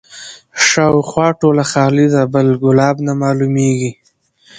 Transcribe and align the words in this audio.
شاوخوا 0.69 1.27
ټوله 1.39 1.63
خالي 1.71 2.07
ده 2.13 2.21
بل 2.33 2.47
ګلاب 2.63 2.95
نه 3.07 3.13
معلومیږي 3.21 3.91